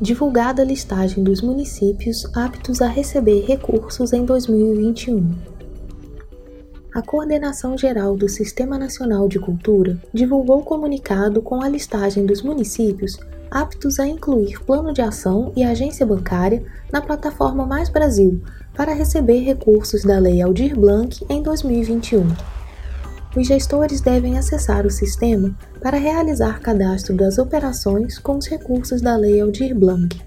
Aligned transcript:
divulgada 0.00 0.62
a 0.62 0.64
listagem 0.64 1.22
dos 1.22 1.40
municípios 1.40 2.24
aptos 2.34 2.82
a 2.82 2.88
receber 2.88 3.44
recursos 3.46 4.12
em 4.12 4.24
2021. 4.24 5.30
A 6.94 7.02
Coordenação 7.02 7.76
Geral 7.76 8.16
do 8.16 8.28
Sistema 8.28 8.78
Nacional 8.78 9.28
de 9.28 9.38
Cultura 9.38 9.98
divulgou 10.12 10.62
comunicado 10.62 11.42
com 11.42 11.62
a 11.62 11.68
listagem 11.68 12.24
dos 12.24 12.42
municípios 12.42 13.18
aptos 13.50 14.00
a 14.00 14.06
incluir 14.06 14.60
plano 14.64 14.92
de 14.92 15.00
ação 15.00 15.52
e 15.56 15.62
agência 15.62 16.04
bancária 16.04 16.64
na 16.92 17.00
plataforma 17.00 17.64
Mais 17.64 17.88
Brasil 17.88 18.40
para 18.74 18.92
receber 18.92 19.40
recursos 19.40 20.02
da 20.02 20.18
Lei 20.18 20.42
Aldir 20.42 20.78
Blanc 20.78 21.24
em 21.28 21.42
2021. 21.42 22.26
Os 23.36 23.48
gestores 23.48 24.00
devem 24.00 24.38
acessar 24.38 24.86
o 24.86 24.90
sistema 24.90 25.56
para 25.80 25.98
realizar 25.98 26.60
cadastro 26.60 27.16
das 27.16 27.36
operações 27.36 28.16
com 28.16 28.38
os 28.38 28.46
recursos 28.46 29.00
da 29.00 29.16
Lei 29.16 29.40
Aldir 29.40 29.76
Blanc. 29.76 30.20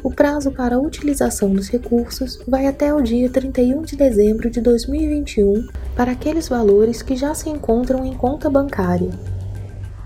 O 0.00 0.10
prazo 0.12 0.52
para 0.52 0.76
a 0.76 0.78
utilização 0.78 1.52
dos 1.52 1.68
recursos 1.68 2.38
vai 2.46 2.68
até 2.68 2.94
o 2.94 3.02
dia 3.02 3.28
31 3.28 3.82
de 3.82 3.96
dezembro 3.96 4.48
de 4.48 4.60
2021 4.60 5.66
para 5.96 6.12
aqueles 6.12 6.46
valores 6.48 7.02
que 7.02 7.16
já 7.16 7.34
se 7.34 7.50
encontram 7.50 8.04
em 8.04 8.14
conta 8.14 8.48
bancária. 8.48 9.10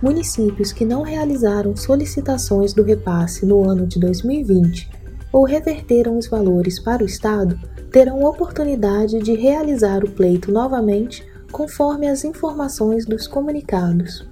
Municípios 0.00 0.72
que 0.72 0.86
não 0.86 1.02
realizaram 1.02 1.77
solicitações 1.77 2.72
do 2.72 2.82
repasse 2.82 3.44
no 3.44 3.69
ano 3.69 3.86
de 3.86 4.00
2020 4.00 4.88
ou 5.30 5.44
reverteram 5.44 6.16
os 6.16 6.27
valores 6.27 6.80
para 6.80 7.02
o 7.02 7.06
Estado 7.06 7.58
terão 7.92 8.25
oportunidade 8.25 9.19
de 9.20 9.34
realizar 9.34 10.04
o 10.04 10.10
pleito 10.10 10.50
novamente 10.50 11.27
conforme 11.50 12.08
as 12.08 12.24
informações 12.24 13.04
dos 13.04 13.27
comunicados. 13.27 14.27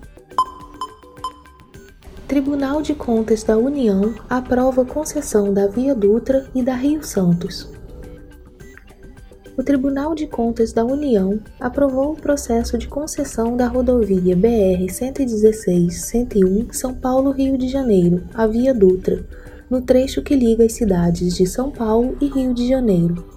Tribunal 2.26 2.82
de 2.82 2.94
Contas 2.94 3.42
da 3.42 3.56
União 3.56 4.14
aprova 4.28 4.84
concessão 4.84 5.52
da 5.52 5.66
Via 5.66 5.94
Dutra 5.94 6.48
e 6.54 6.62
da 6.62 6.74
Rio 6.74 7.02
Santos 7.02 7.76
o 9.56 9.62
Tribunal 9.62 10.14
de 10.14 10.26
Contas 10.26 10.70
da 10.70 10.84
União 10.84 11.40
aprovou 11.58 12.12
o 12.12 12.16
processo 12.16 12.76
de 12.76 12.86
concessão 12.86 13.56
da 13.56 13.66
rodovia 13.66 14.36
BR-116-101 14.36 16.74
São 16.74 16.92
Paulo-Rio 16.92 17.56
de 17.56 17.68
Janeiro, 17.68 18.24
a 18.34 18.46
Via 18.46 18.74
Dutra, 18.74 19.24
no 19.70 19.80
trecho 19.80 20.20
que 20.22 20.36
liga 20.36 20.64
as 20.64 20.74
cidades 20.74 21.34
de 21.34 21.46
São 21.46 21.70
Paulo 21.70 22.18
e 22.20 22.26
Rio 22.26 22.52
de 22.52 22.68
Janeiro. 22.68 23.35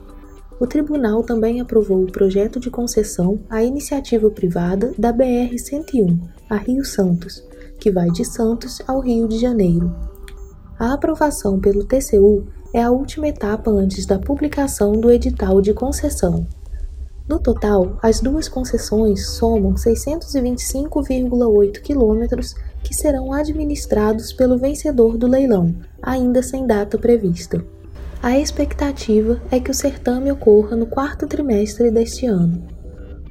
O 0.59 0.67
tribunal 0.67 1.23
também 1.23 1.59
aprovou 1.61 2.03
o 2.03 2.11
projeto 2.11 2.59
de 2.59 2.69
concessão 2.69 3.39
à 3.49 3.63
iniciativa 3.63 4.29
privada 4.29 4.93
da 4.97 5.13
BR-101, 5.13 6.19
a 6.49 6.57
Rio 6.57 6.83
Santos, 6.83 7.41
que 7.79 7.89
vai 7.89 8.09
de 8.09 8.25
Santos 8.25 8.81
ao 8.85 8.99
Rio 8.99 9.25
de 9.25 9.39
Janeiro. 9.39 9.95
A 10.77 10.91
aprovação 10.93 11.61
pelo 11.61 11.85
TCU 11.85 12.45
é 12.73 12.83
a 12.83 12.91
última 12.91 13.29
etapa 13.29 13.71
antes 13.71 14.05
da 14.05 14.19
publicação 14.19 14.91
do 14.91 15.09
edital 15.09 15.61
de 15.61 15.73
concessão. 15.73 16.45
No 17.27 17.39
total, 17.39 17.97
as 18.01 18.19
duas 18.19 18.49
concessões 18.49 19.29
somam 19.29 19.75
625,8 19.75 21.79
quilômetros 21.79 22.53
que 22.83 22.93
serão 22.93 23.31
administrados 23.31 24.33
pelo 24.33 24.57
vencedor 24.57 25.17
do 25.17 25.27
leilão, 25.27 25.73
ainda 26.01 26.43
sem 26.43 26.67
data 26.67 26.97
prevista. 26.97 27.63
A 28.21 28.37
expectativa 28.37 29.41
é 29.49 29.59
que 29.59 29.71
o 29.71 29.73
certame 29.73 30.31
ocorra 30.31 30.75
no 30.75 30.85
quarto 30.85 31.25
trimestre 31.25 31.89
deste 31.89 32.25
ano. 32.25 32.67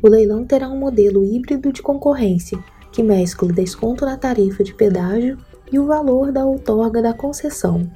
O 0.03 0.09
leilão 0.09 0.45
terá 0.45 0.69
um 0.69 0.79
modelo 0.79 1.25
híbrido 1.25 1.73
de 1.73 1.83
concorrência, 1.83 2.59
que 2.93 3.03
mescla 3.03 3.53
desconto 3.53 4.05
na 4.05 4.17
tarifa 4.17 4.65
de 4.65 4.75
pedágio 4.75 5.39
e 5.71 5.79
o 5.79 5.87
valor 5.87 6.33
da 6.33 6.45
outorga 6.45 7.03
da 7.03 7.13
concessão, 7.13 7.91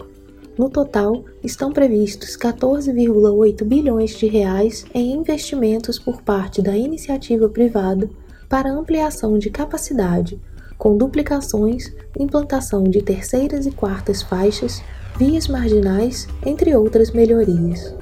no 0.57 0.69
total, 0.69 1.25
estão 1.43 1.73
previstos 1.73 2.37
14,8 2.37 3.65
bilhões 3.65 4.11
de 4.19 4.27
reais 4.27 4.85
em 4.93 5.15
investimentos 5.15 5.99
por 5.99 6.21
parte 6.21 6.61
da 6.61 6.77
iniciativa 6.77 7.49
privada 7.49 8.09
para 8.51 8.71
ampliação 8.71 9.39
de 9.39 9.49
capacidade, 9.49 10.39
com 10.77 10.97
duplicações, 10.97 11.91
implantação 12.19 12.85
de 12.85 13.01
terceiras 13.01 13.65
e 13.65 13.71
quartas 13.71 14.23
faixas, 14.23 14.83
vias 15.17 15.49
marginais, 15.49 16.27
entre 16.45 16.75
outras 16.75 17.11
melhorias. 17.11 17.95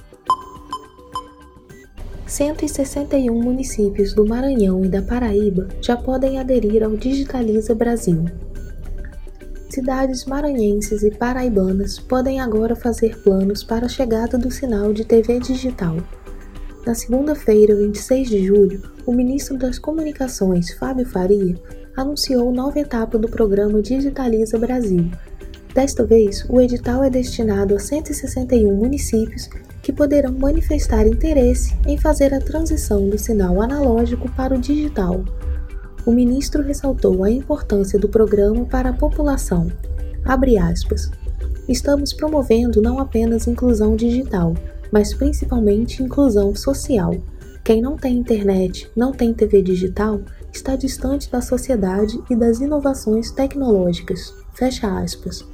161 2.27 3.43
municípios 3.43 4.15
do 4.15 4.27
Maranhão 4.27 4.85
e 4.85 4.89
da 4.89 5.03
Paraíba 5.03 5.69
já 5.81 5.97
podem 5.97 6.39
aderir 6.39 6.83
ao 6.83 6.97
Digitaliza 6.97 7.75
Brasil 7.75 8.25
cidades 9.71 10.25
maranhenses 10.25 11.05
e 11.05 11.11
paraibanas 11.13 11.99
podem 11.99 12.41
agora 12.41 12.75
fazer 12.75 13.17
planos 13.23 13.63
para 13.63 13.87
a 13.87 13.89
chegada 13.89 14.37
do 14.37 14.51
sinal 14.51 14.93
de 14.93 15.05
TV 15.05 15.39
digital. 15.39 15.97
Na 16.85 16.95
segunda-feira, 16.95 17.77
26 17.77 18.29
de 18.29 18.45
julho, 18.47 18.83
o 19.07 19.13
ministro 19.13 19.57
das 19.57 19.79
Comunicações, 19.79 20.73
Fábio 20.73 21.07
Faria, 21.07 21.57
anunciou 21.97 22.53
nova 22.53 22.81
etapa 22.81 23.17
do 23.17 23.29
programa 23.29 23.81
Digitaliza 23.81 24.59
Brasil. 24.59 25.09
Desta 25.75 26.05
vez, 26.05 26.45
o 26.49 26.61
edital 26.61 27.05
é 27.05 27.11
destinado 27.11 27.75
a 27.75 27.79
161 27.79 28.75
municípios 28.75 29.49
que 29.83 29.93
poderão 29.93 30.33
manifestar 30.33 31.07
interesse 31.07 31.75
em 31.87 31.97
fazer 31.97 32.35
a 32.35 32.41
transição 32.41 33.09
do 33.09 33.19
sinal 33.19 33.63
analógico 33.63 34.31
para 34.33 34.55
o 34.55 34.59
digital 34.59 35.25
o 36.07 36.13
ministro 36.13 36.63
ressaltou 36.63 37.23
a 37.23 37.31
importância 37.31 37.99
do 37.99 38.09
programa 38.09 38.65
para 38.65 38.91
a 38.91 38.93
população. 38.93 39.71
Aspas, 40.25 41.11
Estamos 41.69 42.13
promovendo 42.13 42.81
não 42.81 42.99
apenas 42.99 43.47
inclusão 43.47 43.95
digital, 43.95 44.55
mas 44.91 45.15
principalmente 45.15 46.03
inclusão 46.03 46.55
social. 46.55 47.15
Quem 47.63 47.81
não 47.81 47.97
tem 47.97 48.17
internet, 48.17 48.91
não 48.97 49.13
tem 49.13 49.33
TV 49.33 49.63
digital, 49.63 50.21
está 50.53 50.75
distante 50.75 51.31
da 51.31 51.41
sociedade 51.41 52.19
e 52.29 52.35
das 52.35 52.61
inovações 52.61 53.31
tecnológicas. 53.31 54.35
Fecha 54.55 54.99
aspas. 54.99 55.45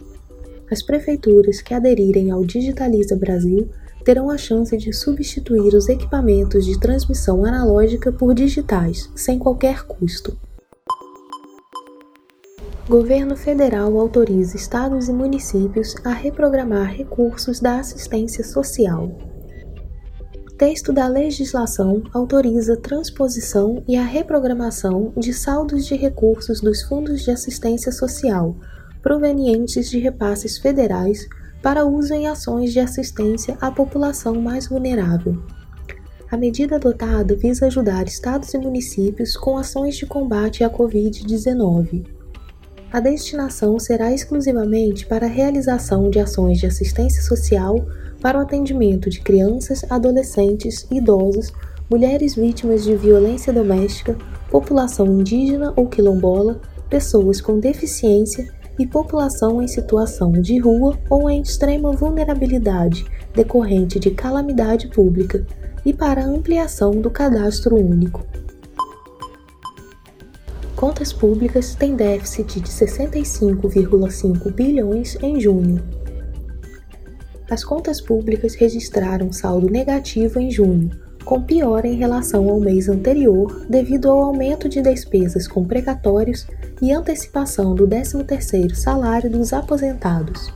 As 0.70 0.82
prefeituras 0.82 1.60
que 1.60 1.72
aderirem 1.72 2.30
ao 2.30 2.44
Digitaliza 2.44 3.16
Brasil 3.16 3.68
terão 4.04 4.30
a 4.30 4.36
chance 4.36 4.76
de 4.76 4.92
substituir 4.92 5.74
os 5.74 5.88
equipamentos 5.88 6.64
de 6.64 6.78
transmissão 6.78 7.44
analógica 7.44 8.12
por 8.12 8.34
digitais, 8.34 9.10
sem 9.14 9.38
qualquer 9.38 9.84
custo. 9.84 10.36
Governo 12.88 13.36
federal 13.36 13.98
autoriza 13.98 14.56
estados 14.56 15.08
e 15.08 15.12
municípios 15.12 15.94
a 16.04 16.10
reprogramar 16.10 16.94
recursos 16.94 17.58
da 17.58 17.80
assistência 17.80 18.44
social. 18.44 19.10
Texto 20.56 20.92
da 20.92 21.06
legislação 21.06 22.02
autoriza 22.14 22.76
transposição 22.76 23.82
e 23.86 23.96
a 23.96 24.04
reprogramação 24.04 25.12
de 25.16 25.32
saldos 25.32 25.84
de 25.84 25.96
recursos 25.96 26.60
dos 26.60 26.82
fundos 26.82 27.22
de 27.22 27.30
assistência 27.30 27.92
social 27.92 28.56
provenientes 29.06 29.88
de 29.88 30.00
repasses 30.00 30.58
federais 30.58 31.28
para 31.62 31.84
uso 31.86 32.12
em 32.12 32.26
ações 32.26 32.72
de 32.72 32.80
assistência 32.80 33.56
à 33.60 33.70
população 33.70 34.34
mais 34.34 34.66
vulnerável. 34.66 35.40
A 36.28 36.36
medida 36.36 36.74
adotada 36.74 37.36
visa 37.36 37.66
ajudar 37.66 38.08
estados 38.08 38.52
e 38.52 38.58
municípios 38.58 39.36
com 39.36 39.56
ações 39.56 39.94
de 39.94 40.06
combate 40.06 40.64
à 40.64 40.68
Covid-19. 40.68 42.04
A 42.92 42.98
destinação 42.98 43.78
será 43.78 44.12
exclusivamente 44.12 45.06
para 45.06 45.26
a 45.26 45.30
realização 45.30 46.10
de 46.10 46.18
ações 46.18 46.58
de 46.58 46.66
assistência 46.66 47.22
social 47.22 47.86
para 48.20 48.36
o 48.36 48.42
atendimento 48.42 49.08
de 49.08 49.20
crianças, 49.20 49.86
adolescentes, 49.88 50.84
idosos, 50.90 51.52
mulheres 51.88 52.34
vítimas 52.34 52.82
de 52.82 52.96
violência 52.96 53.52
doméstica, 53.52 54.18
população 54.50 55.06
indígena 55.06 55.72
ou 55.76 55.86
quilombola, 55.86 56.60
pessoas 56.90 57.40
com 57.40 57.60
deficiência 57.60 58.56
e 58.78 58.86
população 58.86 59.62
em 59.62 59.68
situação 59.68 60.32
de 60.32 60.58
rua 60.58 60.98
ou 61.08 61.30
em 61.30 61.40
extrema 61.40 61.92
vulnerabilidade 61.92 63.04
decorrente 63.36 64.00
de 64.00 64.10
calamidade 64.10 64.88
pública, 64.88 65.46
e 65.84 65.92
para 65.92 66.24
ampliação 66.24 66.90
do 66.90 67.08
cadastro 67.08 67.76
único. 67.76 68.26
Contas 70.74 71.12
públicas 71.12 71.76
têm 71.76 71.94
déficit 71.94 72.60
de 72.60 72.68
65,5 72.68 74.52
bilhões 74.52 75.16
em 75.22 75.40
junho. 75.40 75.80
as 77.48 77.62
contas 77.62 78.00
públicas 78.00 78.56
registraram 78.56 79.32
saldo 79.32 79.70
negativo 79.70 80.40
em 80.40 80.50
junho, 80.50 80.90
com 81.26 81.42
piora 81.42 81.88
em 81.88 81.96
relação 81.96 82.48
ao 82.48 82.60
mês 82.60 82.88
anterior 82.88 83.66
devido 83.68 84.08
ao 84.08 84.22
aumento 84.22 84.68
de 84.68 84.80
despesas 84.80 85.48
com 85.48 85.64
precatórios 85.64 86.46
e 86.80 86.92
antecipação 86.92 87.74
do 87.74 87.86
13º 87.86 88.76
salário 88.76 89.28
dos 89.28 89.52
aposentados. 89.52 90.54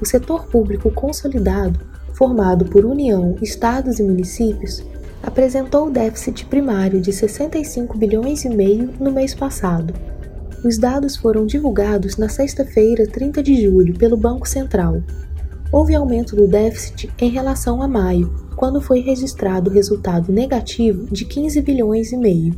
O 0.00 0.06
setor 0.06 0.46
público 0.46 0.90
consolidado, 0.90 1.78
formado 2.14 2.64
por 2.64 2.86
União, 2.86 3.36
estados 3.42 3.98
e 3.98 4.02
municípios, 4.02 4.82
apresentou 5.22 5.90
déficit 5.90 6.46
primário 6.46 6.98
de 6.98 7.12
65 7.12 7.98
bilhões 7.98 8.46
e 8.46 8.48
meio 8.48 8.90
no 8.98 9.12
mês 9.12 9.34
passado. 9.34 9.92
Os 10.64 10.78
dados 10.78 11.14
foram 11.14 11.44
divulgados 11.44 12.16
na 12.16 12.30
sexta-feira, 12.30 13.06
30 13.06 13.42
de 13.42 13.62
julho, 13.62 13.94
pelo 13.98 14.16
Banco 14.16 14.48
Central. 14.48 15.02
Houve 15.72 15.94
aumento 15.94 16.34
do 16.34 16.48
déficit 16.48 17.08
em 17.20 17.30
relação 17.30 17.80
a 17.80 17.86
maio, 17.86 18.34
quando 18.56 18.80
foi 18.80 18.98
registrado 18.98 19.70
resultado 19.70 20.32
negativo 20.32 21.06
de 21.12 21.24
15 21.24 21.62
bilhões 21.62 22.10
e 22.10 22.16
meio. 22.16 22.52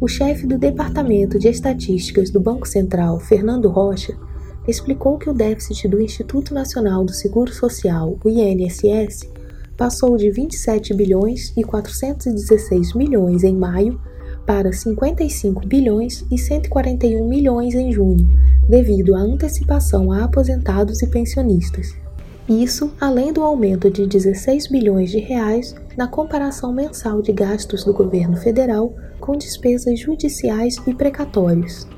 O 0.00 0.08
chefe 0.08 0.44
do 0.44 0.58
Departamento 0.58 1.38
de 1.38 1.46
Estatísticas 1.46 2.28
do 2.28 2.40
Banco 2.40 2.66
Central, 2.66 3.20
Fernando 3.20 3.68
Rocha, 3.68 4.18
explicou 4.66 5.18
que 5.18 5.30
o 5.30 5.32
déficit 5.32 5.86
do 5.86 6.02
Instituto 6.02 6.52
Nacional 6.52 7.04
do 7.04 7.12
Seguro 7.12 7.54
Social, 7.54 8.18
o 8.24 8.28
INSS, 8.28 9.30
passou 9.76 10.16
de 10.16 10.28
27 10.28 10.94
bilhões 10.94 11.52
e 11.56 11.62
416 11.62 12.92
milhões 12.94 13.44
em 13.44 13.54
maio 13.54 14.00
para 14.44 14.72
55 14.72 15.64
bilhões 15.64 16.24
e 16.28 16.36
141 16.36 17.28
milhões 17.28 17.76
em 17.76 17.92
junho, 17.92 18.28
devido 18.68 19.14
à 19.14 19.20
antecipação 19.20 20.10
a 20.10 20.24
aposentados 20.24 21.02
e 21.02 21.06
pensionistas. 21.06 22.05
Isso 22.48 22.92
além 23.00 23.32
do 23.32 23.42
aumento 23.42 23.90
de 23.90 24.06
16 24.06 24.68
bilhões 24.68 25.10
de 25.10 25.18
reais 25.18 25.74
na 25.96 26.06
comparação 26.06 26.72
mensal 26.72 27.20
de 27.20 27.32
gastos 27.32 27.82
do 27.82 27.92
governo 27.92 28.36
federal 28.36 28.94
com 29.18 29.36
despesas 29.36 29.98
judiciais 29.98 30.76
e 30.86 30.94
precatórios. 30.94 31.88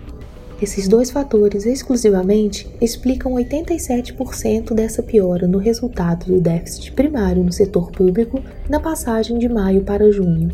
Esses 0.60 0.88
dois 0.88 1.10
fatores 1.10 1.66
exclusivamente 1.66 2.68
explicam 2.80 3.34
87% 3.34 4.72
dessa 4.72 5.02
piora 5.02 5.46
no 5.46 5.58
resultado 5.58 6.24
do 6.24 6.40
déficit 6.40 6.92
primário 6.92 7.44
no 7.44 7.52
setor 7.52 7.92
público 7.92 8.42
na 8.70 8.80
passagem 8.80 9.38
de 9.38 9.48
maio 9.50 9.84
para 9.84 10.10
junho. 10.10 10.50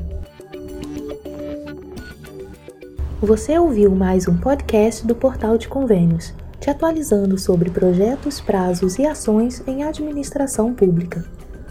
Você 3.23 3.57
ouviu 3.59 3.95
mais 3.95 4.27
um 4.27 4.37
podcast 4.37 5.07
do 5.07 5.15
Portal 5.15 5.57
de 5.57 5.69
Convênios, 5.69 6.35
te 6.65 6.71
atualizando 6.71 7.37
sobre 7.37 7.71
projetos, 7.71 8.41
prazos 8.41 8.99
e 8.99 9.07
ações 9.07 9.63
em 9.67 9.85
administração 9.85 10.73
pública. 10.73 11.23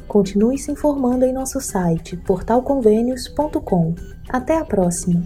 Continue 0.07 0.59
se 0.59 0.71
informando 0.71 1.25
em 1.25 1.33
nosso 1.33 1.59
site 1.59 2.15
portalconvênios.com. 2.15 3.95
Até 4.29 4.55
a 4.55 4.63
próxima! 4.63 5.23